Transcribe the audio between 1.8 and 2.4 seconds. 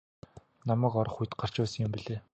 юм билээ.